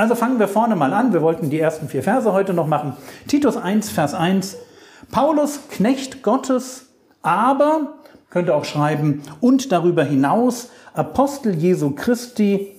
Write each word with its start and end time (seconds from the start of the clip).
Also 0.00 0.14
fangen 0.14 0.38
wir 0.38 0.48
vorne 0.48 0.76
mal 0.76 0.94
an. 0.94 1.12
Wir 1.12 1.20
wollten 1.20 1.50
die 1.50 1.60
ersten 1.60 1.86
vier 1.86 2.02
Verse 2.02 2.32
heute 2.32 2.54
noch 2.54 2.66
machen. 2.66 2.94
Titus 3.28 3.58
1, 3.58 3.90
Vers 3.90 4.14
1. 4.14 4.56
Paulus, 5.10 5.60
Knecht 5.68 6.22
Gottes, 6.22 6.86
aber, 7.20 7.98
könnte 8.30 8.54
auch 8.54 8.64
schreiben, 8.64 9.20
und 9.42 9.72
darüber 9.72 10.02
hinaus 10.02 10.70
Apostel 10.94 11.54
Jesu 11.54 11.90
Christi, 11.90 12.74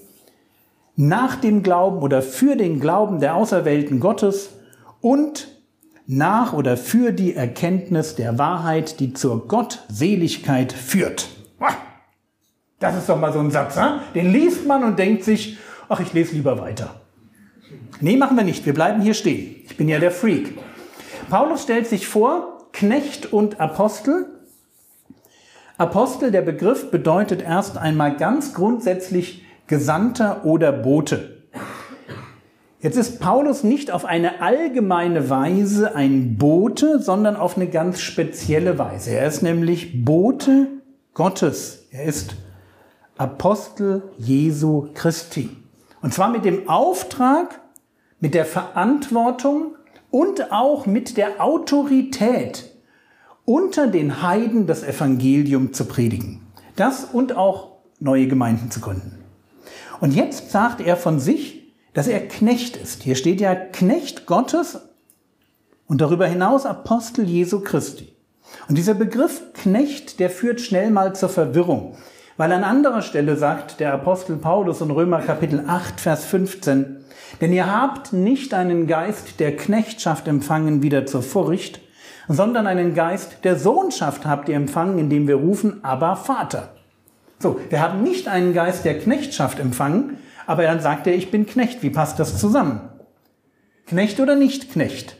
nach 0.95 1.35
dem 1.35 1.61
Glauben 1.61 1.99
oder 1.99 2.23
für 2.23 2.55
den 2.55 2.79
Glauben 2.79 3.19
der 3.19 3.35
Auserwählten 3.35 3.99
Gottes 3.99 4.49
und 4.99 5.47
nach 6.07 6.53
oder 6.53 6.75
für 6.75 7.11
die 7.11 7.35
Erkenntnis 7.35 8.15
der 8.15 8.39
Wahrheit, 8.39 8.99
die 8.99 9.13
zur 9.13 9.47
Gottseligkeit 9.47 10.73
führt. 10.73 11.29
Das 12.79 12.97
ist 12.97 13.07
doch 13.07 13.19
mal 13.19 13.31
so 13.31 13.37
ein 13.37 13.51
Satz, 13.51 13.77
den 14.15 14.31
liest 14.31 14.65
man 14.65 14.83
und 14.83 14.97
denkt 14.97 15.23
sich, 15.23 15.59
ach, 15.87 15.99
ich 15.99 16.13
lese 16.13 16.33
lieber 16.33 16.59
weiter. 16.59 16.95
Nee, 17.99 18.17
machen 18.17 18.37
wir 18.37 18.43
nicht. 18.43 18.65
Wir 18.65 18.73
bleiben 18.73 19.01
hier 19.01 19.13
stehen. 19.13 19.57
Ich 19.65 19.77
bin 19.77 19.87
ja 19.87 19.99
der 19.99 20.11
Freak. 20.11 20.57
Paulus 21.29 21.63
stellt 21.63 21.87
sich 21.87 22.07
vor, 22.07 22.67
Knecht 22.73 23.31
und 23.31 23.59
Apostel. 23.59 24.25
Apostel, 25.77 26.31
der 26.31 26.41
Begriff 26.41 26.91
bedeutet 26.91 27.41
erst 27.41 27.77
einmal 27.77 28.17
ganz 28.17 28.53
grundsätzlich 28.53 29.45
Gesandter 29.67 30.45
oder 30.45 30.71
Bote. 30.71 31.37
Jetzt 32.81 32.97
ist 32.97 33.19
Paulus 33.19 33.63
nicht 33.63 33.91
auf 33.91 34.05
eine 34.05 34.41
allgemeine 34.41 35.29
Weise 35.29 35.95
ein 35.95 36.37
Bote, 36.37 36.99
sondern 36.99 37.35
auf 37.35 37.55
eine 37.55 37.67
ganz 37.67 38.01
spezielle 38.01 38.79
Weise. 38.79 39.11
Er 39.11 39.27
ist 39.27 39.43
nämlich 39.43 40.03
Bote 40.03 40.67
Gottes. 41.13 41.87
Er 41.91 42.05
ist 42.05 42.35
Apostel 43.17 44.01
Jesu 44.17 44.89
Christi. 44.95 45.60
Und 46.01 46.13
zwar 46.13 46.29
mit 46.29 46.45
dem 46.45 46.67
Auftrag, 46.67 47.61
mit 48.19 48.33
der 48.33 48.45
Verantwortung 48.45 49.75
und 50.09 50.51
auch 50.51 50.85
mit 50.85 51.17
der 51.17 51.43
Autorität, 51.43 52.69
unter 53.45 53.87
den 53.87 54.21
Heiden 54.21 54.67
das 54.67 54.83
Evangelium 54.83 55.73
zu 55.73 55.85
predigen. 55.85 56.41
Das 56.75 57.05
und 57.05 57.35
auch 57.35 57.77
neue 57.99 58.27
Gemeinden 58.27 58.71
zu 58.71 58.79
gründen. 58.79 59.23
Und 59.99 60.13
jetzt 60.13 60.51
sagt 60.51 60.81
er 60.81 60.97
von 60.97 61.19
sich, 61.19 61.73
dass 61.93 62.07
er 62.07 62.27
Knecht 62.27 62.77
ist. 62.77 63.03
Hier 63.03 63.15
steht 63.15 63.41
ja 63.41 63.53
Knecht 63.55 64.25
Gottes 64.25 64.79
und 65.87 66.01
darüber 66.01 66.27
hinaus 66.27 66.65
Apostel 66.65 67.25
Jesu 67.25 67.59
Christi. 67.61 68.13
Und 68.67 68.77
dieser 68.77 68.93
Begriff 68.93 69.53
Knecht, 69.53 70.19
der 70.19 70.29
führt 70.29 70.61
schnell 70.61 70.89
mal 70.89 71.15
zur 71.15 71.29
Verwirrung. 71.29 71.95
Weil 72.41 72.53
an 72.53 72.63
anderer 72.63 73.03
Stelle 73.03 73.35
sagt 73.35 73.79
der 73.79 73.93
Apostel 73.93 74.35
Paulus 74.37 74.81
in 74.81 74.89
Römer 74.89 75.19
Kapitel 75.21 75.63
8, 75.67 76.01
Vers 76.01 76.25
15, 76.25 76.97
denn 77.39 77.53
ihr 77.53 77.71
habt 77.71 78.13
nicht 78.13 78.55
einen 78.55 78.87
Geist 78.87 79.39
der 79.39 79.55
Knechtschaft 79.55 80.27
empfangen 80.27 80.81
wieder 80.81 81.05
zur 81.05 81.21
Furcht, 81.21 81.81
sondern 82.27 82.65
einen 82.65 82.95
Geist 82.95 83.43
der 83.43 83.59
Sohnschaft 83.59 84.25
habt 84.25 84.49
ihr 84.49 84.55
empfangen, 84.55 84.97
indem 84.97 85.27
wir 85.27 85.35
rufen, 85.35 85.83
aber 85.83 86.15
Vater. 86.15 86.69
So, 87.37 87.59
wir 87.69 87.79
haben 87.79 88.01
nicht 88.01 88.27
einen 88.27 88.55
Geist 88.55 88.85
der 88.85 88.97
Knechtschaft 88.97 89.59
empfangen, 89.59 90.17
aber 90.47 90.63
dann 90.63 90.79
sagt 90.79 91.05
er, 91.05 91.13
ich 91.13 91.29
bin 91.29 91.45
Knecht. 91.45 91.83
Wie 91.83 91.91
passt 91.91 92.17
das 92.17 92.39
zusammen? 92.39 92.81
Knecht 93.85 94.19
oder 94.19 94.33
nicht 94.33 94.71
Knecht? 94.71 95.15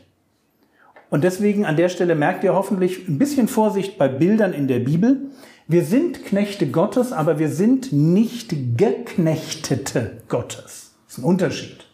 Und 1.08 1.22
deswegen 1.22 1.66
an 1.66 1.76
der 1.76 1.88
Stelle 1.88 2.16
merkt 2.16 2.42
ihr 2.42 2.54
hoffentlich 2.54 3.06
ein 3.06 3.18
bisschen 3.18 3.46
Vorsicht 3.46 3.96
bei 3.96 4.08
Bildern 4.08 4.52
in 4.52 4.66
der 4.66 4.80
Bibel. 4.80 5.30
Wir 5.68 5.84
sind 5.84 6.24
Knechte 6.24 6.70
Gottes, 6.70 7.12
aber 7.12 7.38
wir 7.38 7.48
sind 7.48 7.92
nicht 7.92 8.76
Geknechtete 8.76 10.22
Gottes. 10.28 10.94
Das 11.06 11.14
ist 11.14 11.18
ein 11.18 11.24
Unterschied. 11.24 11.86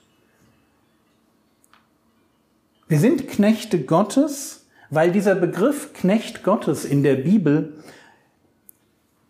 Wir 2.89 2.99
sind 2.99 3.29
Knechte 3.29 3.83
Gottes, 3.83 4.67
weil 4.91 5.13
dieser 5.13 5.35
Begriff 5.35 5.93
Knecht 5.93 6.43
Gottes 6.43 6.85
in 6.85 7.03
der 7.03 7.17
Bibel 7.17 7.75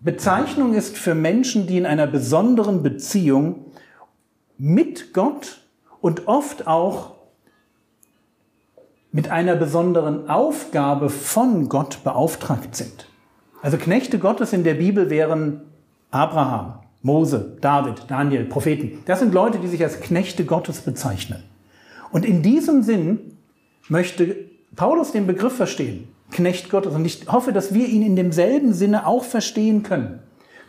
Bezeichnung 0.00 0.74
ist 0.74 0.96
für 0.96 1.16
Menschen, 1.16 1.66
die 1.66 1.76
in 1.76 1.84
einer 1.84 2.06
besonderen 2.06 2.84
Beziehung 2.84 3.72
mit 4.56 5.12
Gott 5.12 5.62
und 6.00 6.28
oft 6.28 6.68
auch 6.68 7.16
mit 9.10 9.30
einer 9.30 9.56
besonderen 9.56 10.30
Aufgabe 10.30 11.10
von 11.10 11.68
Gott 11.68 12.04
beauftragt 12.04 12.76
sind. 12.76 13.07
Also 13.62 13.76
Knechte 13.76 14.18
Gottes 14.18 14.52
in 14.52 14.64
der 14.64 14.74
Bibel 14.74 15.10
wären 15.10 15.62
Abraham, 16.10 16.74
Mose, 17.02 17.56
David, 17.60 18.04
Daniel, 18.08 18.44
Propheten. 18.44 19.02
Das 19.06 19.18
sind 19.18 19.34
Leute, 19.34 19.58
die 19.58 19.68
sich 19.68 19.82
als 19.82 20.00
Knechte 20.00 20.44
Gottes 20.44 20.80
bezeichnen. 20.80 21.42
Und 22.10 22.24
in 22.24 22.42
diesem 22.42 22.82
Sinn 22.82 23.36
möchte 23.88 24.36
Paulus 24.76 25.12
den 25.12 25.26
Begriff 25.26 25.56
verstehen, 25.56 26.08
Knecht 26.30 26.70
Gottes. 26.70 26.94
Und 26.94 27.04
ich 27.04 27.26
hoffe, 27.28 27.52
dass 27.52 27.74
wir 27.74 27.88
ihn 27.88 28.02
in 28.02 28.16
demselben 28.16 28.72
Sinne 28.72 29.06
auch 29.06 29.24
verstehen 29.24 29.82
können. 29.82 30.20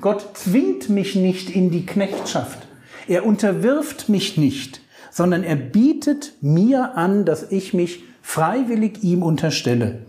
Gott 0.02 0.26
zwingt 0.34 0.90
mich 0.90 1.16
nicht 1.16 1.50
in 1.50 1.72
die 1.72 1.86
Knechtschaft. 1.86 2.68
Er 3.08 3.26
unterwirft 3.26 4.08
mich 4.08 4.38
nicht, 4.38 4.82
sondern 5.12 5.44
er 5.44 5.56
bietet 5.56 6.34
mir 6.42 6.96
an, 6.96 7.26
dass 7.26 7.52
ich 7.52 7.74
mich 7.74 8.04
freiwillig 8.22 9.04
ihm 9.04 9.24
unterstelle. 9.24 10.00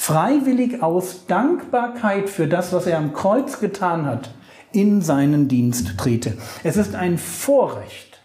Freiwillig 0.00 0.80
aus 0.80 1.26
Dankbarkeit 1.26 2.30
für 2.30 2.46
das, 2.46 2.72
was 2.72 2.86
er 2.86 2.98
am 2.98 3.12
Kreuz 3.12 3.58
getan 3.58 4.06
hat, 4.06 4.30
in 4.72 5.02
seinen 5.02 5.48
Dienst 5.48 5.98
trete. 5.98 6.38
Es 6.62 6.76
ist 6.76 6.94
ein 6.94 7.18
Vorrecht, 7.18 8.22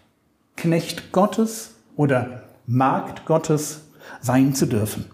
Knecht 0.56 1.10
Gottes 1.10 1.74
oder 1.96 2.44
Magd 2.66 3.26
Gottes 3.26 3.88
sein 4.20 4.54
zu 4.54 4.66
dürfen. 4.66 5.10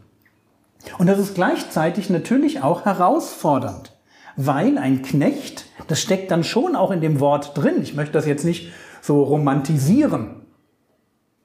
Und 0.98 1.08
das 1.08 1.18
ist 1.18 1.34
gleichzeitig 1.34 2.10
natürlich 2.10 2.62
auch 2.62 2.84
herausfordernd, 2.84 3.96
weil 4.36 4.76
ein 4.76 5.00
Knecht, 5.00 5.64
das 5.88 6.00
steckt 6.00 6.30
dann 6.30 6.44
schon 6.44 6.76
auch 6.76 6.90
in 6.90 7.00
dem 7.00 7.20
Wort 7.20 7.56
drin. 7.56 7.82
Ich 7.82 7.94
möchte 7.94 8.12
das 8.12 8.26
jetzt 8.26 8.44
nicht 8.44 8.70
so 9.00 9.22
romantisieren. 9.22 10.39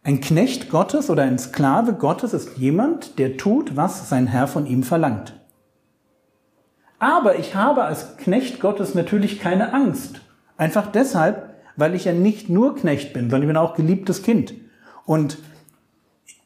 Ein 0.05 0.21
Knecht 0.21 0.69
Gottes 0.69 1.09
oder 1.09 1.23
ein 1.23 1.39
Sklave 1.39 1.93
Gottes 1.93 2.33
ist 2.33 2.59
jemand, 2.59 3.17
der 3.17 3.38
tut, 3.38 3.75
was 3.75 4.07
sein 4.07 4.27
Herr 4.27 4.47
von 4.47 4.67
ihm 4.67 4.83
verlangt. 4.83 5.33
Aber 6.99 7.39
ich 7.39 7.55
habe 7.55 7.85
als 7.85 8.16
Knecht 8.17 8.59
Gottes 8.59 8.93
natürlich 8.93 9.39
keine 9.39 9.73
Angst. 9.73 10.21
Einfach 10.57 10.91
deshalb, 10.91 11.55
weil 11.75 11.95
ich 11.95 12.05
ja 12.05 12.13
nicht 12.13 12.49
nur 12.49 12.75
Knecht 12.75 13.13
bin, 13.13 13.31
sondern 13.31 13.41
ich 13.41 13.47
bin 13.47 13.57
auch 13.57 13.73
geliebtes 13.73 14.21
Kind. 14.21 14.53
Und 15.07 15.39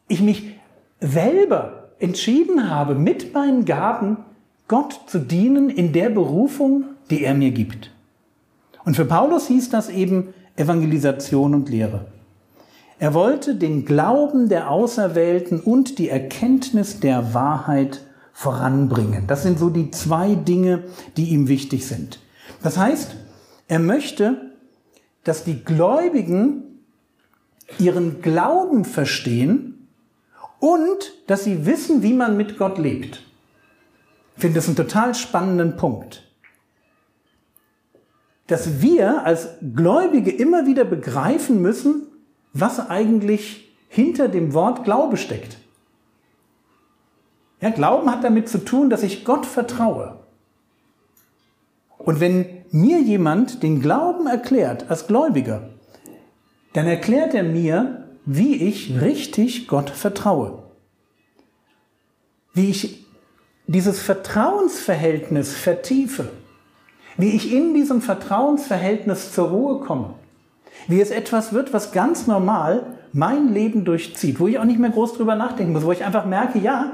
ich 0.08 0.22
mich 0.22 0.56
selber 1.02 1.90
entschieden 2.00 2.70
habe, 2.70 2.96
mit 2.96 3.34
meinen 3.34 3.66
Gaben 3.66 4.20
Gott 4.70 5.02
zu 5.08 5.20
dienen 5.20 5.70
in 5.70 5.92
der 5.92 6.10
Berufung, 6.10 6.86
die 7.10 7.26
er 7.26 7.34
mir 7.34 7.52
gibt. 7.52 7.92
Und 8.86 8.96
für 8.96 9.04
Paulus 9.04 9.48
hieß 9.48 9.70
das 9.70 9.90
eben 9.90 10.34
Evangelisation 10.56 11.54
und 11.54 11.68
Lehre. 11.68 12.06
Er 13.00 13.14
wollte 13.14 13.56
den 13.56 13.86
Glauben 13.86 14.50
der 14.50 14.70
Auserwählten 14.70 15.62
und 15.62 16.00
die 16.00 16.10
Erkenntnis 16.10 17.00
der 17.00 17.34
Wahrheit 17.34 18.06
voranbringen. 18.34 19.26
Das 19.26 19.44
sind 19.44 19.58
so 19.58 19.70
die 19.70 19.90
zwei 19.92 20.36
Dinge, 20.36 20.84
die 21.16 21.30
ihm 21.30 21.48
wichtig 21.48 21.88
sind. 21.88 22.20
Das 22.62 22.78
heißt, 22.78 23.16
er 23.70 23.80
möchte, 23.80 24.52
dass 25.24 25.46
die 25.46 25.64
Gläubigen 25.64 26.82
ihren 27.78 28.22
Glauben 28.22 28.84
verstehen 28.84 29.88
und 30.60 31.14
dass 31.28 31.46
sie 31.46 31.66
wissen, 31.66 32.04
wie 32.04 32.14
man 32.14 32.36
mit 32.36 32.58
Gott 32.58 32.78
lebt. 32.78 33.24
Ich 34.36 34.42
finde 34.42 34.56
das 34.56 34.68
einen 34.68 34.76
total 34.76 35.16
spannenden 35.16 35.78
Punkt. 35.78 36.24
Dass 38.48 38.82
wir 38.82 39.24
als 39.26 39.50
Gläubige 39.76 40.32
immer 40.32 40.66
wieder 40.66 40.84
begreifen 40.84 41.62
müssen, 41.62 42.09
was 42.54 42.90
eigentlich 42.90 43.74
hinter 43.88 44.28
dem 44.28 44.54
Wort 44.54 44.84
Glaube 44.84 45.18
steckt. 45.18 45.58
Ja, 47.62 47.70
Glauben 47.72 48.10
hat 48.10 48.24
damit 48.24 48.48
zu 48.48 48.64
tun, 48.64 48.90
dass 48.90 49.04
ich 49.04 49.26
Gott 49.26 49.46
vertraue. 49.46 50.20
Und 51.98 52.20
wenn 52.20 52.46
mir 52.72 53.02
jemand 53.02 53.62
den 53.64 53.82
Glauben 53.82 54.28
erklärt 54.28 54.90
als 54.90 55.08
Gläubiger, 55.08 55.70
dann 56.74 56.88
erklärt 56.88 57.34
er 57.34 57.44
mir, 57.44 58.08
wie 58.26 58.56
ich 58.56 59.02
richtig 59.02 59.68
Gott 59.68 59.90
vertraue. 59.90 60.64
Wie 62.54 62.70
ich 62.70 63.06
dieses 63.68 64.02
Vertrauensverhältnis 64.02 65.54
vertiefe. 65.54 66.32
Wie 67.18 67.32
ich 67.32 67.52
in 67.52 67.74
diesem 67.74 68.02
Vertrauensverhältnis 68.02 69.34
zur 69.34 69.50
Ruhe 69.50 69.80
komme. 69.82 70.14
Wie 70.88 71.02
es 71.02 71.12
etwas 71.12 71.54
wird, 71.54 71.74
was 71.74 71.92
ganz 71.92 72.28
normal 72.28 72.84
mein 73.12 73.54
Leben 73.54 73.86
durchzieht, 73.86 74.40
wo 74.40 74.48
ich 74.48 74.60
auch 74.60 74.66
nicht 74.66 74.80
mehr 74.80 74.90
groß 74.90 75.14
drüber 75.14 75.36
nachdenken 75.36 75.74
muss, 75.74 75.86
wo 75.86 75.92
ich 75.92 76.06
einfach 76.06 76.26
merke, 76.26 76.60
ja, 76.60 76.94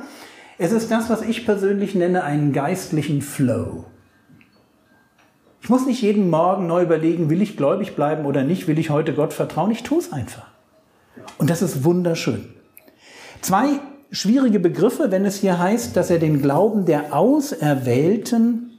es 0.58 0.72
ist 0.72 0.90
das, 0.92 1.10
was 1.10 1.22
ich 1.22 1.46
persönlich 1.46 1.96
nenne, 1.96 2.24
einen 2.24 2.54
geistlichen 2.54 3.22
Flow. 3.22 3.86
Ich 5.62 5.70
muss 5.70 5.86
nicht 5.86 6.02
jeden 6.02 6.30
Morgen 6.30 6.68
neu 6.68 6.84
überlegen, 6.84 7.30
will 7.30 7.42
ich 7.42 7.58
gläubig 7.58 7.96
bleiben 7.96 8.26
oder 8.26 8.44
nicht, 8.44 8.68
will 8.68 8.80
ich 8.80 8.90
heute 8.90 9.14
Gott 9.14 9.34
vertrauen, 9.34 9.72
ich 9.72 9.84
tue 9.84 10.00
es 10.00 10.14
einfach. 10.14 10.48
Und 11.38 11.50
das 11.50 11.62
ist 11.62 11.84
wunderschön. 11.84 12.46
Zwei 13.42 13.80
schwierige 14.12 14.60
Begriffe, 14.60 15.12
wenn 15.12 15.26
es 15.26 15.38
hier 15.38 15.60
heißt, 15.60 15.96
dass 15.98 16.10
er 16.10 16.20
den 16.20 16.42
Glauben 16.42 16.86
der 16.86 17.14
Auserwählten, 17.14 18.72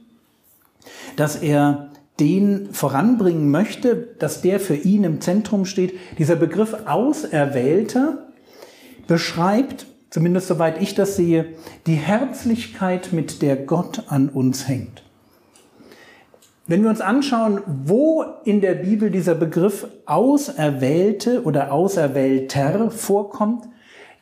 dass 1.15 1.35
er 1.35 1.86
den 2.19 2.69
voranbringen 2.71 3.51
möchte, 3.51 3.95
dass 4.19 4.41
der 4.41 4.59
für 4.59 4.75
ihn 4.75 5.03
im 5.03 5.21
Zentrum 5.21 5.65
steht. 5.65 5.93
Dieser 6.17 6.35
Begriff 6.35 6.75
Auserwählter 6.85 8.27
beschreibt, 9.07 9.85
zumindest 10.09 10.47
soweit 10.47 10.81
ich 10.81 10.95
das 10.95 11.15
sehe, 11.15 11.45
die 11.85 11.95
Herzlichkeit, 11.95 13.13
mit 13.13 13.41
der 13.41 13.55
Gott 13.55 14.03
an 14.07 14.29
uns 14.29 14.67
hängt. 14.67 15.03
Wenn 16.65 16.83
wir 16.83 16.89
uns 16.89 16.99
anschauen, 16.99 17.61
wo 17.65 18.25
in 18.43 18.59
der 18.59 18.73
Bibel 18.73 19.09
dieser 19.09 19.35
Begriff 19.35 19.87
Auserwählte 20.05 21.43
oder 21.43 21.71
Auserwählter 21.71 22.91
vorkommt, 22.91 23.69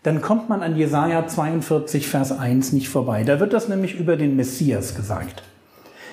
dann 0.03 0.21
kommt 0.21 0.49
man 0.49 0.61
an 0.61 0.75
Jesaja 0.75 1.25
42, 1.25 2.07
Vers 2.07 2.31
1 2.31 2.73
nicht 2.73 2.89
vorbei. 2.89 3.23
Da 3.23 3.39
wird 3.39 3.53
das 3.53 3.67
nämlich 3.67 3.99
über 3.99 4.15
den 4.15 4.35
Messias 4.35 4.93
gesagt. 4.93 5.41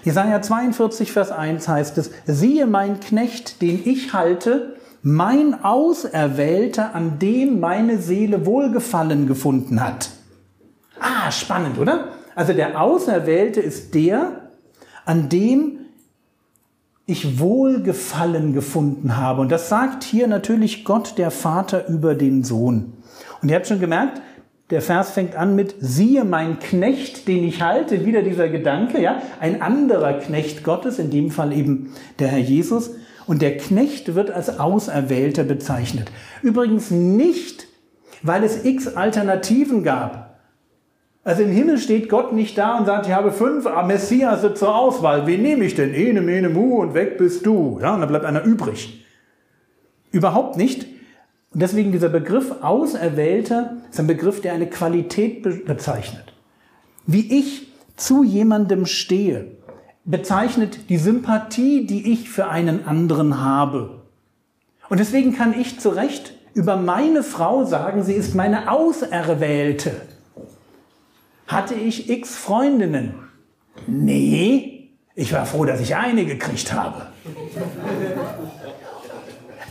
Jesaja 0.02 0.42
42, 0.42 1.12
Vers 1.12 1.30
1 1.30 1.68
heißt 1.68 1.98
es, 1.98 2.10
siehe 2.26 2.66
mein 2.66 3.00
Knecht, 3.00 3.62
den 3.62 3.80
ich 3.84 4.12
halte, 4.12 4.76
mein 5.02 5.64
Auserwählter, 5.64 6.94
an 6.94 7.18
dem 7.18 7.60
meine 7.60 7.98
Seele 7.98 8.46
Wohlgefallen 8.46 9.26
gefunden 9.26 9.82
hat. 9.82 10.10
Ah, 11.00 11.30
spannend, 11.30 11.78
oder? 11.78 12.08
Also 12.34 12.52
der 12.52 12.80
Auserwählte 12.80 13.60
ist 13.60 13.94
der, 13.94 14.50
an 15.04 15.28
dem 15.28 15.78
ich 17.06 17.40
Wohlgefallen 17.40 18.52
gefunden 18.52 19.16
habe. 19.16 19.40
Und 19.40 19.50
das 19.50 19.68
sagt 19.68 20.04
hier 20.04 20.28
natürlich 20.28 20.84
Gott, 20.84 21.18
der 21.18 21.30
Vater, 21.30 21.88
über 21.88 22.14
den 22.14 22.44
Sohn. 22.44 22.94
Und 23.42 23.50
ihr 23.50 23.56
habt 23.56 23.66
schon 23.66 23.80
gemerkt, 23.80 24.22
der 24.72 24.80
Vers 24.80 25.10
fängt 25.10 25.36
an 25.36 25.54
mit, 25.54 25.74
siehe 25.80 26.24
mein 26.24 26.58
Knecht, 26.58 27.28
den 27.28 27.44
ich 27.44 27.60
halte, 27.60 28.06
wieder 28.06 28.22
dieser 28.22 28.48
Gedanke, 28.48 29.02
ja, 29.02 29.20
ein 29.38 29.60
anderer 29.60 30.14
Knecht 30.14 30.64
Gottes, 30.64 30.98
in 30.98 31.10
dem 31.10 31.30
Fall 31.30 31.52
eben 31.52 31.92
der 32.18 32.28
Herr 32.28 32.38
Jesus. 32.38 32.92
Und 33.26 33.42
der 33.42 33.58
Knecht 33.58 34.14
wird 34.14 34.30
als 34.30 34.58
Auserwählter 34.58 35.44
bezeichnet. 35.44 36.10
Übrigens 36.40 36.90
nicht, 36.90 37.66
weil 38.22 38.44
es 38.44 38.64
x 38.64 38.96
Alternativen 38.96 39.84
gab. 39.84 40.40
Also 41.22 41.42
im 41.42 41.50
Himmel 41.50 41.76
steht 41.76 42.08
Gott 42.08 42.32
nicht 42.32 42.56
da 42.56 42.78
und 42.78 42.86
sagt, 42.86 43.06
ich 43.06 43.12
habe 43.12 43.30
fünf 43.30 43.68
Messias 43.86 44.40
zur 44.54 44.74
Auswahl. 44.74 45.26
Wen 45.26 45.42
nehme 45.42 45.66
ich 45.66 45.74
denn? 45.74 45.92
Ene, 45.92 46.22
mene, 46.22 46.48
mu 46.48 46.80
und 46.80 46.94
weg 46.94 47.18
bist 47.18 47.44
du. 47.44 47.78
Ja, 47.82 47.92
und 47.92 48.00
dann 48.00 48.08
bleibt 48.08 48.24
einer 48.24 48.42
übrig. 48.42 49.04
Überhaupt 50.12 50.56
nicht. 50.56 50.86
Und 51.54 51.60
deswegen 51.60 51.92
dieser 51.92 52.08
Begriff 52.08 52.62
Auserwählter 52.62 53.76
ist 53.90 54.00
ein 54.00 54.06
Begriff, 54.06 54.40
der 54.40 54.54
eine 54.54 54.68
Qualität 54.68 55.42
bezeichnet. 55.66 56.32
Wie 57.06 57.38
ich 57.38 57.68
zu 57.96 58.24
jemandem 58.24 58.86
stehe, 58.86 59.46
bezeichnet 60.04 60.88
die 60.88 60.96
Sympathie, 60.96 61.86
die 61.86 62.12
ich 62.12 62.30
für 62.30 62.48
einen 62.48 62.86
anderen 62.86 63.42
habe. 63.42 64.02
Und 64.88 64.98
deswegen 64.98 65.34
kann 65.34 65.58
ich 65.58 65.78
zu 65.78 65.90
Recht 65.90 66.34
über 66.54 66.76
meine 66.76 67.22
Frau 67.22 67.64
sagen, 67.64 68.02
sie 68.02 68.14
ist 68.14 68.34
meine 68.34 68.70
Auserwählte. 68.70 69.92
Hatte 71.46 71.74
ich 71.74 72.08
x 72.08 72.36
Freundinnen? 72.36 73.14
Nee, 73.86 74.90
ich 75.14 75.32
war 75.32 75.46
froh, 75.46 75.64
dass 75.64 75.80
ich 75.80 75.96
eine 75.96 76.24
gekriegt 76.24 76.72
habe. 76.72 77.08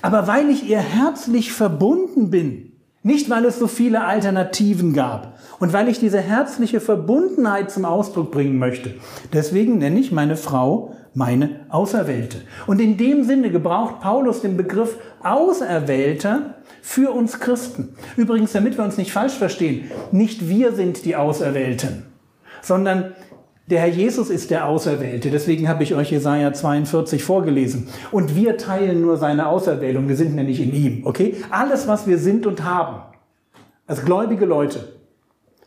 Aber 0.01 0.27
weil 0.27 0.49
ich 0.49 0.67
ihr 0.67 0.79
herzlich 0.79 1.51
verbunden 1.51 2.29
bin, 2.29 2.71
nicht 3.03 3.29
weil 3.29 3.45
es 3.45 3.57
so 3.57 3.67
viele 3.67 4.03
Alternativen 4.03 4.93
gab 4.93 5.39
und 5.59 5.73
weil 5.73 5.87
ich 5.87 5.99
diese 5.99 6.19
herzliche 6.19 6.79
Verbundenheit 6.79 7.71
zum 7.71 7.85
Ausdruck 7.85 8.31
bringen 8.31 8.59
möchte. 8.59 8.93
Deswegen 9.33 9.79
nenne 9.79 9.99
ich 9.99 10.11
meine 10.11 10.37
Frau 10.37 10.93
meine 11.13 11.61
Auserwählte. 11.69 12.37
Und 12.67 12.79
in 12.79 12.97
dem 12.97 13.23
Sinne 13.23 13.51
gebraucht 13.51 13.99
Paulus 13.99 14.41
den 14.41 14.55
Begriff 14.55 14.97
Auserwählter 15.23 16.55
für 16.81 17.11
uns 17.11 17.39
Christen. 17.39 17.95
Übrigens, 18.15 18.53
damit 18.53 18.77
wir 18.77 18.85
uns 18.85 18.97
nicht 18.97 19.11
falsch 19.11 19.33
verstehen, 19.33 19.91
nicht 20.11 20.47
wir 20.47 20.73
sind 20.73 21.03
die 21.05 21.15
Auserwählten, 21.15 22.05
sondern 22.61 23.13
der 23.71 23.79
Herr 23.79 23.87
Jesus 23.87 24.29
ist 24.29 24.51
der 24.51 24.67
Auserwählte, 24.67 25.31
deswegen 25.31 25.69
habe 25.69 25.83
ich 25.83 25.95
euch 25.95 26.11
Jesaja 26.11 26.51
42 26.51 27.23
vorgelesen. 27.23 27.87
Und 28.11 28.35
wir 28.35 28.57
teilen 28.57 29.01
nur 29.01 29.15
seine 29.15 29.47
Auserwählung, 29.47 30.09
wir 30.09 30.17
sind 30.17 30.35
nämlich 30.35 30.59
in 30.59 30.73
ihm, 30.73 31.05
okay? 31.05 31.37
Alles, 31.49 31.87
was 31.87 32.05
wir 32.05 32.17
sind 32.17 32.45
und 32.45 32.65
haben, 32.65 33.01
als 33.87 34.03
gläubige 34.03 34.45
Leute, 34.45 34.89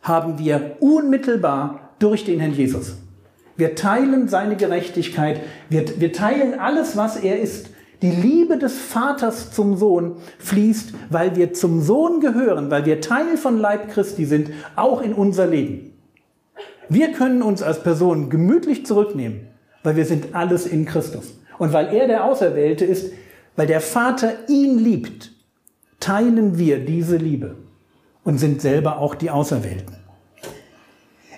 haben 0.03 0.37
wir 0.37 0.77
unmittelbar 0.81 1.93
durch 1.97 2.25
den 2.25 2.39
Herrn 2.39 2.53
Jesus. 2.53 2.95
Wir 3.57 3.73
teilen 3.73 4.27
seine 4.27 4.55
Gerechtigkeit, 4.55 5.41
wir, 5.69 5.99
wir 5.99 6.13
teilen 6.13 6.59
alles, 6.59 6.95
was 6.95 7.17
er 7.17 7.39
ist. 7.39 7.71
Die 8.03 8.11
Liebe 8.11 8.59
des 8.59 8.77
Vaters 8.77 9.51
zum 9.51 9.77
Sohn 9.77 10.17
fließt, 10.37 10.93
weil 11.09 11.35
wir 11.35 11.53
zum 11.53 11.81
Sohn 11.81 12.19
gehören, 12.19 12.69
weil 12.69 12.85
wir 12.85 13.01
Teil 13.01 13.35
von 13.35 13.57
Leib 13.57 13.89
Christi 13.89 14.25
sind, 14.25 14.51
auch 14.75 15.01
in 15.01 15.13
unser 15.13 15.47
Leben. 15.47 15.94
Wir 16.89 17.11
können 17.11 17.41
uns 17.41 17.61
als 17.61 17.81
Person 17.83 18.29
gemütlich 18.29 18.85
zurücknehmen, 18.85 19.47
weil 19.83 19.95
wir 19.95 20.05
sind 20.05 20.35
alles 20.35 20.65
in 20.65 20.85
Christus. 20.85 21.33
Und 21.57 21.73
weil 21.73 21.93
er 21.93 22.07
der 22.07 22.25
Auserwählte 22.25 22.85
ist, 22.85 23.11
weil 23.55 23.67
der 23.67 23.81
Vater 23.81 24.33
ihn 24.47 24.77
liebt, 24.77 25.31
teilen 25.99 26.57
wir 26.57 26.83
diese 26.83 27.17
Liebe 27.17 27.55
und 28.23 28.37
sind 28.37 28.61
selber 28.61 28.99
auch 28.99 29.15
die 29.15 29.29
Auserwählten. 29.29 29.95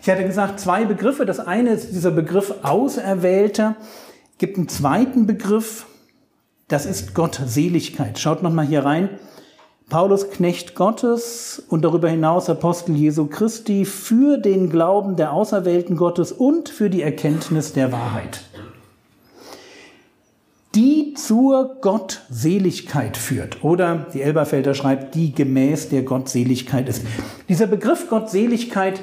Ich 0.02 0.10
hatte 0.10 0.26
gesagt, 0.26 0.60
zwei 0.60 0.86
Begriffe. 0.86 1.26
Das 1.26 1.40
eine 1.40 1.72
ist 1.72 1.92
dieser 1.92 2.12
Begriff 2.12 2.54
Auserwählter. 2.64 3.76
Gibt 4.38 4.58
einen 4.58 4.70
zweiten 4.70 5.28
Begriff, 5.28 5.86
das 6.68 6.86
ist 6.86 7.14
Gottseligkeit. 7.14 8.18
Schaut 8.18 8.42
nochmal 8.42 8.66
hier 8.66 8.86
rein. 8.86 9.10
Paulus 9.90 10.30
Knecht 10.32 10.76
Gottes 10.76 11.64
und 11.70 11.86
darüber 11.86 12.10
hinaus 12.10 12.50
Apostel 12.50 12.94
Jesu 12.98 13.28
Christi 13.28 13.86
für 13.86 14.38
den 14.38 14.70
Glauben 14.70 15.16
der 15.16 15.32
Auserwählten 15.32 15.96
Gottes 15.96 16.34
und 16.34 16.68
für 16.68 16.90
die 16.90 17.02
Erkenntnis 17.02 17.72
der 17.72 17.94
Wahrheit, 17.94 18.42
die 20.76 21.14
zur 21.14 21.78
Gottseligkeit 21.80 23.16
führt. 23.16 23.64
Oder 23.64 24.08
die 24.14 24.22
Elberfelder 24.22 24.74
schreibt, 24.74 25.16
die 25.16 25.32
gemäß 25.32 25.88
der 25.88 26.04
Gottseligkeit 26.04 26.90
ist. 26.90 27.04
Dieser 27.48 27.68
Begriff 27.68 28.10
Gottseligkeit, 28.10 29.00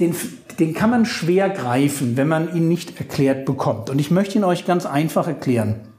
den, 0.00 0.16
den 0.58 0.74
kann 0.74 0.90
man 0.90 1.04
schwer 1.04 1.50
greifen, 1.50 2.16
wenn 2.16 2.26
man 2.26 2.52
ihn 2.56 2.66
nicht 2.66 2.98
erklärt 2.98 3.44
bekommt. 3.44 3.90
Und 3.90 4.00
ich 4.00 4.10
möchte 4.10 4.38
ihn 4.38 4.44
euch 4.44 4.66
ganz 4.66 4.86
einfach 4.86 5.28
erklären. 5.28 5.93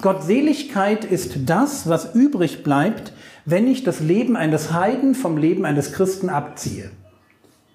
Gottseligkeit 0.00 1.04
ist 1.04 1.32
das, 1.46 1.88
was 1.88 2.14
übrig 2.14 2.62
bleibt, 2.62 3.12
wenn 3.44 3.66
ich 3.66 3.84
das 3.84 4.00
Leben 4.00 4.36
eines 4.36 4.72
Heiden 4.72 5.14
vom 5.14 5.36
Leben 5.36 5.64
eines 5.64 5.92
Christen 5.92 6.28
abziehe. 6.28 6.90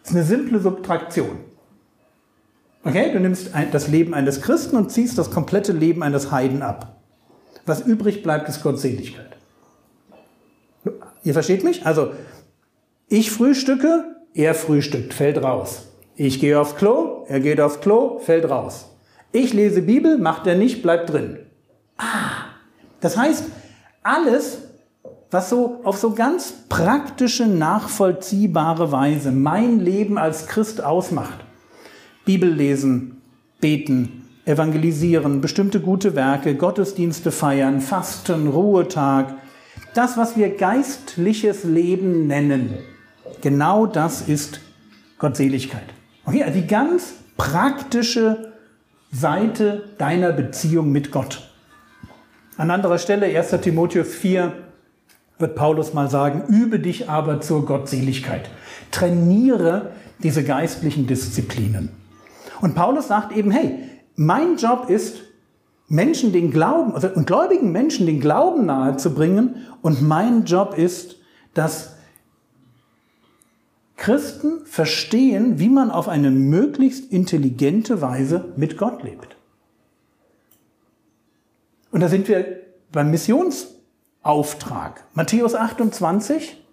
Das 0.02 0.12
ist 0.12 0.16
eine 0.16 0.26
simple 0.26 0.60
Subtraktion. 0.60 1.40
Okay, 2.84 3.12
du 3.12 3.20
nimmst 3.20 3.52
das 3.72 3.88
Leben 3.90 4.14
eines 4.14 4.42
Christen 4.42 4.78
und 4.78 4.92
ziehst 4.92 5.18
das 5.18 5.32
komplette 5.32 5.74
Leben 5.74 6.04
eines 6.04 6.32
Heiden 6.32 6.62
ab. 6.62 7.02
Was 7.66 7.82
übrig 7.82 8.24
bleibt, 8.24 8.48
ist 8.48 8.64
Gottseligkeit. 8.64 9.36
Ihr 11.24 11.34
versteht 11.34 11.66
mich? 11.66 11.86
Also, 11.86 12.14
ich 13.10 13.32
frühstücke, 13.32 14.16
er 14.34 14.54
frühstückt, 14.54 15.14
fällt 15.14 15.44
raus. 15.44 15.88
Ich 16.16 16.40
gehe 16.40 16.60
aufs 16.60 16.78
Klo, 16.78 17.26
er 17.28 17.42
geht 17.42 17.60
aufs 17.60 17.82
Klo, 17.82 18.20
fällt 18.20 18.50
raus. 18.50 18.90
Ich 19.34 19.54
lese 19.54 19.82
Bibel, 19.82 20.18
macht 20.18 20.48
er 20.48 20.56
nicht, 20.56 20.82
bleibt 20.82 21.12
drin. 21.12 21.40
Ah, 21.98 22.46
das 23.02 23.18
heißt, 23.18 23.46
alles, 24.04 24.60
was 25.32 25.50
so 25.50 25.82
auf 25.84 25.98
so 25.98 26.12
ganz 26.14 26.54
praktische, 26.70 27.46
nachvollziehbare 27.48 28.92
Weise 28.92 29.32
mein 29.32 29.80
Leben 29.80 30.18
als 30.18 30.48
Christ 30.48 30.84
ausmacht. 30.84 31.40
Bibel 32.26 32.50
lesen, 32.50 33.22
beten, 33.60 34.26
evangelisieren, 34.46 35.42
bestimmte 35.42 35.82
gute 35.82 36.16
Werke, 36.16 36.56
Gottesdienste 36.56 37.32
feiern, 37.32 37.82
Fasten, 37.82 38.48
Ruhetag, 38.48 39.36
Das, 39.94 40.16
was 40.16 40.38
wir 40.38 40.56
geistliches 40.56 41.64
Leben 41.64 42.28
nennen, 42.28 42.78
genau 43.42 43.88
das 43.88 44.22
ist 44.22 44.62
Gottseligkeit. 45.18 45.86
Okay, 46.26 46.44
also 46.44 46.60
die 46.60 46.68
ganz 46.68 47.14
praktische 47.36 48.54
Seite 49.12 49.90
deiner 49.98 50.32
Beziehung 50.34 50.92
mit 50.92 51.12
Gott. 51.12 51.50
An 52.58 52.72
anderer 52.72 52.98
Stelle, 52.98 53.28
1. 53.28 53.62
Timotheus 53.62 54.16
4, 54.16 54.52
wird 55.38 55.56
Paulus 55.56 55.94
mal 55.94 56.10
sagen, 56.10 56.46
übe 56.48 56.80
dich 56.80 57.08
aber 57.08 57.40
zur 57.40 57.66
Gottseligkeit. 57.66 58.50
Trainiere 58.90 59.92
diese 60.24 60.44
geistlichen 60.44 61.06
Disziplinen. 61.06 61.90
Und 62.60 62.74
Paulus 62.74 63.10
sagt 63.10 63.38
eben, 63.38 63.52
hey, 63.52 63.78
mein 64.16 64.58
Job 64.58 64.90
ist, 64.90 65.18
Menschen 65.88 66.34
den 66.34 66.50
Glauben, 66.50 66.96
also 66.96 67.10
und 67.10 67.28
gläubigen 67.28 67.72
Menschen 67.72 68.08
den 68.08 68.20
Glauben 68.20 68.66
nahezubringen. 68.66 69.68
Und 69.84 70.02
mein 70.02 70.46
Job 70.46 70.76
ist, 70.76 71.18
dass 71.54 71.96
Christen 73.96 74.66
verstehen, 74.66 75.60
wie 75.60 75.70
man 75.70 75.92
auf 75.92 76.10
eine 76.10 76.32
möglichst 76.32 77.12
intelligente 77.12 78.02
Weise 78.02 78.54
mit 78.58 78.78
Gott 78.78 79.04
lebt. 79.04 79.37
Und 81.98 82.02
da 82.02 82.10
sind 82.10 82.28
wir 82.28 82.46
beim 82.92 83.10
Missionsauftrag. 83.10 85.04
Matthäus 85.16 85.56
28, 85.56 86.64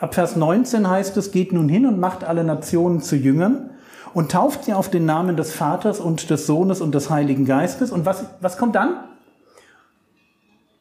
ab 0.00 0.14
Vers 0.14 0.36
19 0.36 0.88
heißt 0.88 1.18
es, 1.18 1.32
geht 1.32 1.52
nun 1.52 1.68
hin 1.68 1.84
und 1.84 2.00
macht 2.00 2.24
alle 2.24 2.42
Nationen 2.42 3.02
zu 3.02 3.14
Jüngern 3.14 3.72
und 4.14 4.32
tauft 4.32 4.64
sie 4.64 4.72
auf 4.72 4.88
den 4.88 5.04
Namen 5.04 5.36
des 5.36 5.52
Vaters 5.52 6.00
und 6.00 6.30
des 6.30 6.46
Sohnes 6.46 6.80
und 6.80 6.94
des 6.94 7.10
Heiligen 7.10 7.44
Geistes. 7.44 7.92
Und 7.92 8.06
was, 8.06 8.24
was 8.40 8.56
kommt 8.56 8.74
dann? 8.74 9.04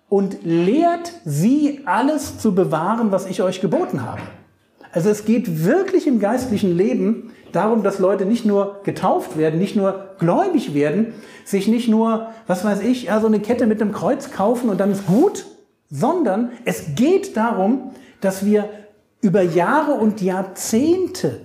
Und 0.08 0.46
lehrt 0.46 1.12
sie 1.26 1.82
alles 1.84 2.38
zu 2.38 2.56
bewahren, 2.56 3.12
was 3.12 3.26
ich 3.26 3.42
euch 3.42 3.60
geboten 3.60 4.06
habe. 4.06 4.22
Also 4.94 5.10
es 5.10 5.26
geht 5.26 5.66
wirklich 5.66 6.08
im 6.08 6.22
geistlichen 6.22 6.78
Leben 6.78 7.34
darum, 7.52 7.84
dass 7.84 8.00
Leute 8.00 8.26
nicht 8.26 8.46
nur 8.46 8.82
getauft 8.84 9.38
werden, 9.38 9.60
nicht 9.60 9.76
nur 9.76 10.10
gläubig 10.20 10.74
werden, 10.74 11.14
sich 11.46 11.68
nicht 11.68 11.88
nur, 11.88 12.28
was 12.48 12.64
weiß 12.64 12.82
ich, 12.82 13.04
ja, 13.04 13.20
so 13.20 13.28
eine 13.28 13.40
Kette 13.40 13.68
mit 13.68 13.82
einem 13.82 13.92
Kreuz 13.92 14.32
kaufen 14.32 14.70
und 14.70 14.80
dann 14.80 14.92
ist 14.92 15.06
gut, 15.08 15.46
sondern 15.90 16.52
es 16.66 16.96
geht 16.96 17.36
darum, 17.38 17.92
dass 18.22 18.46
wir 18.46 18.70
über 19.22 19.42
Jahre 19.42 19.94
und 19.94 20.22
Jahrzehnte 20.22 21.42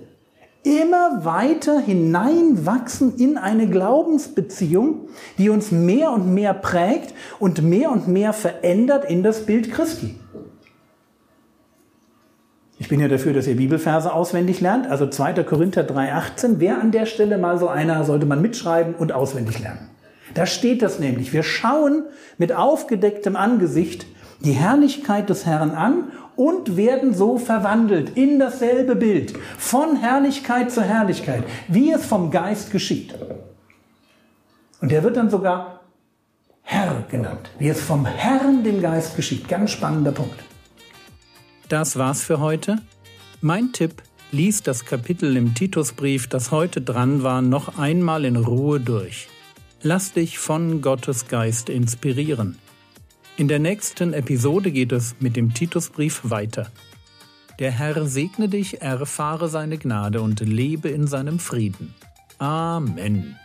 immer 0.63 1.23
weiter 1.23 1.79
hineinwachsen 1.79 3.15
in 3.17 3.37
eine 3.37 3.67
Glaubensbeziehung, 3.67 5.07
die 5.37 5.49
uns 5.49 5.71
mehr 5.71 6.11
und 6.11 6.33
mehr 6.33 6.53
prägt 6.53 7.13
und 7.39 7.61
mehr 7.61 7.91
und 7.91 8.07
mehr 8.07 8.33
verändert 8.33 9.09
in 9.09 9.23
das 9.23 9.45
Bild 9.45 9.71
Christi. 9.71 10.15
Ich 12.87 12.89
bin 12.89 13.01
ja 13.01 13.09
dafür, 13.09 13.33
dass 13.33 13.47
ihr 13.47 13.57
Bibelverse 13.57 14.13
auswendig 14.13 14.61
lernt, 14.61 14.87
also 14.87 15.07
2. 15.07 15.43
Korinther 15.43 15.81
3,18. 15.81 16.55
Wer 16.59 16.79
an 16.79 16.91
der 16.93 17.05
Stelle 17.05 17.37
mal 17.37 17.59
so 17.59 17.67
einer, 17.67 18.05
sollte 18.05 18.25
man 18.25 18.41
mitschreiben 18.41 18.95
und 18.95 19.11
auswendig 19.11 19.59
lernen. 19.59 19.89
Da 20.35 20.45
steht 20.45 20.81
das 20.81 20.97
nämlich. 20.97 21.33
Wir 21.33 21.43
schauen 21.43 22.03
mit 22.37 22.53
aufgedecktem 22.53 23.35
Angesicht 23.35 24.05
die 24.39 24.53
Herrlichkeit 24.53 25.29
des 25.29 25.45
Herrn 25.45 25.71
an 25.71 26.13
und 26.37 26.77
werden 26.77 27.13
so 27.13 27.37
verwandelt 27.37 28.15
in 28.15 28.39
dasselbe 28.39 28.95
Bild, 28.95 29.33
von 29.57 29.97
Herrlichkeit 29.97 30.71
zu 30.71 30.81
Herrlichkeit, 30.81 31.43
wie 31.67 31.91
es 31.91 32.05
vom 32.05 32.31
Geist 32.31 32.71
geschieht. 32.71 33.13
Und 34.79 34.93
der 34.93 35.03
wird 35.03 35.17
dann 35.17 35.29
sogar 35.29 35.81
Herr 36.61 37.03
genannt, 37.11 37.51
wie 37.59 37.67
es 37.67 37.81
vom 37.81 38.05
Herrn, 38.05 38.63
dem 38.63 38.81
Geist 38.81 39.17
geschieht. 39.17 39.49
Ganz 39.49 39.71
spannender 39.71 40.13
Punkt. 40.13 40.39
Das 41.69 41.97
war's 41.97 42.23
für 42.23 42.39
heute. 42.39 42.77
Mein 43.41 43.73
Tipp, 43.73 44.01
lies 44.31 44.63
das 44.63 44.85
Kapitel 44.85 45.35
im 45.35 45.53
Titusbrief, 45.53 46.27
das 46.27 46.51
heute 46.51 46.81
dran 46.81 47.23
war, 47.23 47.41
noch 47.41 47.77
einmal 47.77 48.23
in 48.23 48.37
Ruhe 48.37 48.79
durch. 48.79 49.27
Lass 49.81 50.13
dich 50.13 50.39
von 50.39 50.81
Gottes 50.81 51.27
Geist 51.27 51.69
inspirieren. 51.69 52.57
In 53.35 53.47
der 53.47 53.59
nächsten 53.59 54.13
Episode 54.13 54.71
geht 54.71 54.91
es 54.91 55.15
mit 55.19 55.35
dem 55.35 55.53
Titusbrief 55.53 56.21
weiter. 56.23 56.71
Der 57.59 57.71
Herr 57.71 58.05
segne 58.05 58.47
dich, 58.47 58.81
erfahre 58.81 59.49
seine 59.49 59.77
Gnade 59.77 60.21
und 60.21 60.39
lebe 60.39 60.89
in 60.89 61.05
seinem 61.05 61.37
Frieden. 61.37 61.93
Amen. 62.37 63.35